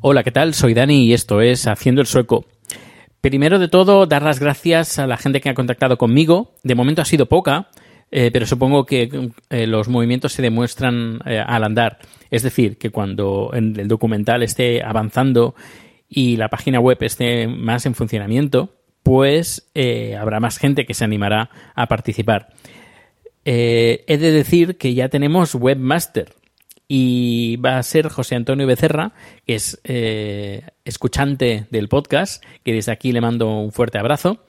[0.00, 0.54] Hola, ¿qué tal?
[0.54, 2.44] Soy Dani y esto es Haciendo el Sueco.
[3.20, 6.52] Primero de todo, dar las gracias a la gente que ha contactado conmigo.
[6.62, 7.68] De momento ha sido poca,
[8.10, 12.00] eh, pero supongo que eh, los movimientos se demuestran eh, al andar.
[12.30, 15.54] Es decir, que cuando el documental esté avanzando
[16.08, 21.04] y la página web esté más en funcionamiento, pues eh, habrá más gente que se
[21.04, 22.48] animará a participar.
[23.44, 26.32] Eh, he de decir que ya tenemos webmaster
[26.88, 29.12] y va a ser José Antonio Becerra,
[29.46, 34.44] que es eh, escuchante del podcast, que desde aquí le mando un fuerte abrazo,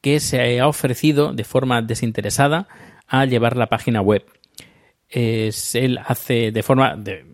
[0.00, 2.66] que se ha ofrecido de forma desinteresada
[3.06, 4.24] a llevar la página web.
[5.08, 7.24] Es, él hace de forma, de,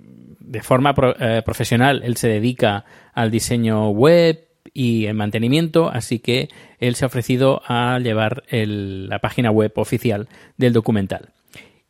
[0.63, 2.85] forma pro- profesional, él se dedica
[3.15, 9.19] al diseño web y el mantenimiento, así que él se ha ofrecido a llevar la
[9.19, 11.31] página web oficial del documental.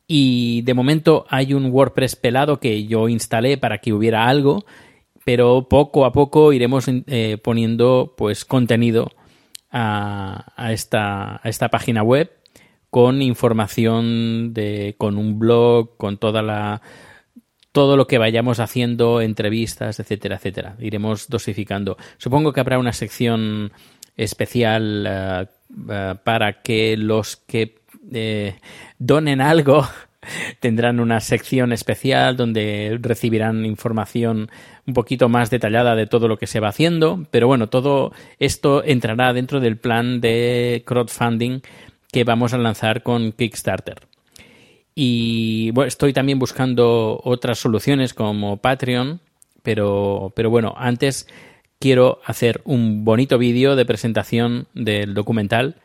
[0.09, 4.65] Y de momento hay un WordPress pelado que yo instalé para que hubiera algo,
[5.25, 9.11] pero poco a poco iremos eh, poniendo pues contenido
[9.71, 12.31] a, a esta, a esta página web
[12.91, 16.81] con información de con un blog, con toda la
[17.77, 20.77] todo lo que vayamos haciendo, entrevistas, etcétera, etcétera.
[20.81, 21.99] Iremos dosificando.
[22.17, 23.71] Supongo que habrá una sección
[24.17, 25.47] especial eh,
[25.91, 27.75] eh, para que los que
[28.11, 28.55] eh,
[28.99, 29.87] donen algo
[30.61, 34.51] tendrán una sección especial donde recibirán información
[34.87, 37.27] un poquito más detallada de todo lo que se va haciendo.
[37.31, 41.61] Pero bueno, todo esto entrará dentro del plan de crowdfunding
[42.11, 44.16] que vamos a lanzar con Kickstarter.
[44.99, 49.21] Y bueno, estoy también buscando otras soluciones como Patreon,
[49.63, 51.29] pero, pero bueno, antes
[51.79, 55.77] quiero hacer un bonito vídeo de presentación del documental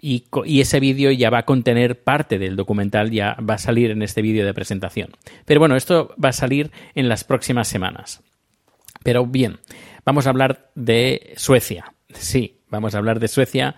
[0.00, 3.90] y, y ese vídeo ya va a contener parte del documental, ya va a salir
[3.90, 5.10] en este vídeo de presentación.
[5.44, 8.22] Pero bueno, esto va a salir en las próximas semanas.
[9.02, 9.58] Pero bien,
[10.06, 11.92] vamos a hablar de Suecia.
[12.14, 13.76] Sí, vamos a hablar de Suecia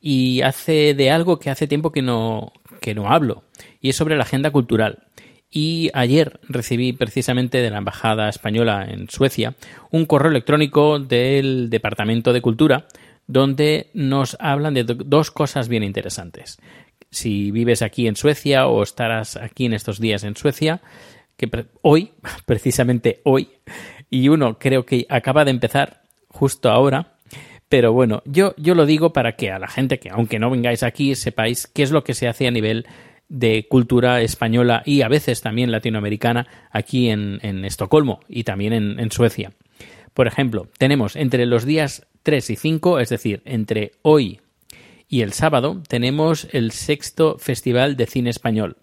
[0.00, 3.44] y hace de algo que hace tiempo que no, que no hablo,
[3.80, 5.04] y es sobre la agenda cultural.
[5.50, 9.54] Y ayer recibí precisamente de la Embajada Española en Suecia
[9.90, 12.86] un correo electrónico del Departamento de Cultura
[13.26, 16.58] donde nos hablan de do- dos cosas bien interesantes.
[17.10, 20.82] Si vives aquí en Suecia o estarás aquí en estos días en Suecia,
[21.38, 21.48] que
[21.82, 22.12] hoy,
[22.46, 23.48] precisamente hoy,
[24.10, 27.17] y uno creo que acaba de empezar justo ahora,
[27.68, 30.82] pero bueno, yo, yo lo digo para que a la gente que, aunque no vengáis
[30.82, 32.86] aquí, sepáis qué es lo que se hace a nivel
[33.28, 38.98] de cultura española y a veces también latinoamericana aquí en, en Estocolmo y también en,
[38.98, 39.52] en Suecia.
[40.14, 44.40] Por ejemplo, tenemos entre los días 3 y 5, es decir, entre hoy
[45.08, 48.76] y el sábado, tenemos el sexto Festival de Cine Español,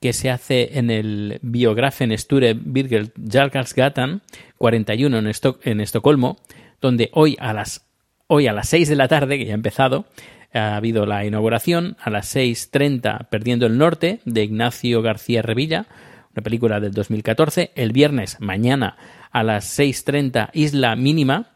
[0.00, 4.22] que se hace en el Biografen Sture Birger Jarlsgatan
[4.58, 5.32] 41 en,
[5.62, 6.36] en Estocolmo,
[6.80, 7.86] donde hoy a las
[8.34, 10.06] hoy a las 6 de la tarde, que ya ha empezado,
[10.52, 15.86] ha habido la inauguración, a las 6.30 Perdiendo el Norte, de Ignacio García Revilla,
[16.34, 17.70] una película del 2014.
[17.76, 18.96] El viernes, mañana,
[19.30, 21.52] a las 6.30 Isla Mínima,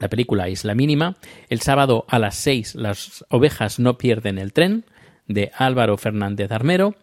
[0.00, 1.16] la película Isla Mínima.
[1.48, 4.84] El sábado a las 6 Las ovejas no pierden el tren,
[5.28, 6.96] de Álvaro Fernández Armero.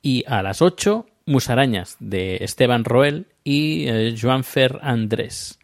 [0.00, 4.16] Y a las 8 Musarañas, de Esteban Roel y eh,
[4.80, 5.59] Andrés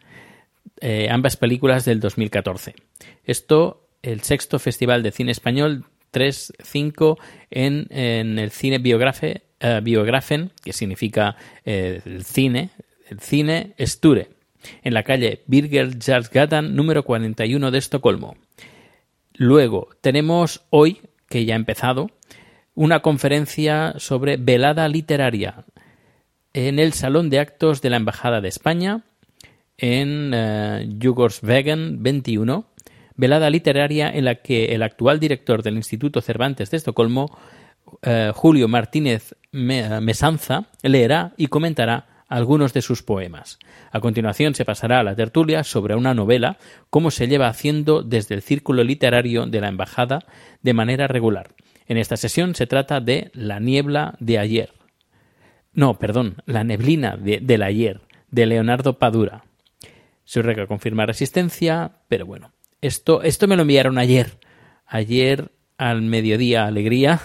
[0.81, 2.75] eh, ambas películas del 2014.
[3.23, 7.17] Esto, el sexto Festival de Cine Español 3-5
[7.49, 7.87] en,
[8.39, 11.35] el cine eh, Biografen, que significa
[11.65, 12.69] eh, el cine,
[13.09, 14.29] el cine Sture,
[14.83, 18.35] en la calle Birger Jarlsgatan número 41 de Estocolmo.
[19.33, 22.09] Luego tenemos hoy, que ya ha empezado,
[22.73, 25.65] una conferencia sobre velada literaria
[26.53, 29.03] en el Salón de Actos de la Embajada de España
[29.77, 32.65] en eh, 21,
[33.15, 37.37] velada literaria en la que el actual director del Instituto Cervantes de Estocolmo,
[38.01, 43.57] eh, Julio Martínez Mesanza, leerá y comentará algunos de sus poemas.
[43.91, 46.57] A continuación se pasará a la tertulia sobre una novela,
[46.89, 50.25] cómo se lleva haciendo desde el círculo literario de la Embajada
[50.61, 51.51] de manera regular.
[51.87, 54.73] En esta sesión se trata de La niebla de ayer.
[55.73, 59.45] No, perdón, La neblina de, del ayer, de Leonardo Padura.
[60.27, 62.51] Se rega confirmar asistencia, pero bueno,
[62.81, 64.39] esto, esto me lo enviaron ayer.
[64.85, 67.21] Ayer al mediodía, alegría.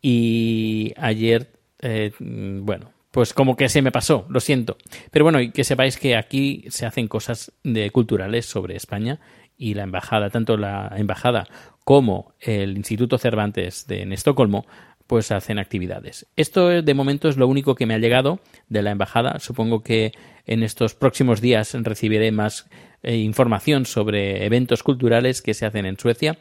[0.00, 4.78] Y ayer, eh, bueno, pues como que se me pasó, lo siento.
[5.10, 9.20] Pero bueno, y que sepáis que aquí se hacen cosas de culturales sobre España
[9.58, 11.46] y la embajada, tanto la embajada
[11.84, 14.64] como el Instituto Cervantes de en Estocolmo,
[15.06, 16.26] pues hacen actividades.
[16.36, 19.38] Esto de momento es lo único que me ha llegado de la embajada.
[19.38, 20.12] Supongo que
[20.46, 22.68] en estos próximos días recibiré más
[23.02, 26.38] eh, información sobre eventos culturales que se hacen en Suecia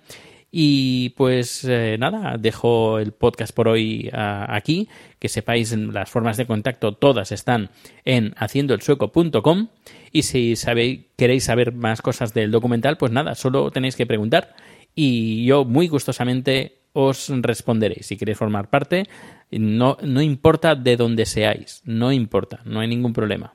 [0.55, 4.87] y pues eh, nada, dejo el podcast por hoy uh, aquí.
[5.17, 7.71] Que sepáis las formas de contacto, todas están
[8.05, 9.69] en haciendoelsueco.com.
[10.11, 14.53] Y si sabéis, queréis saber más cosas del documental, pues nada, solo tenéis que preguntar.
[14.93, 18.03] Y yo muy gustosamente os responderé.
[18.03, 19.07] Si queréis formar parte,
[19.51, 23.53] no, no importa de dónde seáis, no importa, no hay ningún problema.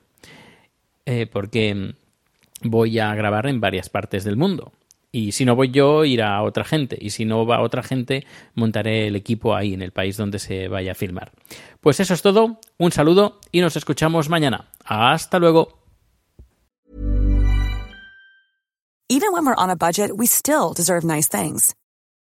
[1.05, 1.95] Eh, porque
[2.61, 4.73] voy a grabar en varias partes del mundo.
[5.11, 6.95] Y si no voy yo, irá otra gente.
[6.99, 10.67] Y si no va otra gente, montaré el equipo ahí en el país donde se
[10.67, 11.31] vaya a filmar.
[11.81, 12.59] Pues eso es todo.
[12.77, 14.69] Un saludo y nos escuchamos mañana.
[14.85, 15.79] Hasta luego.
[19.11, 21.73] Even when we're on a budget, we still deserve nice things.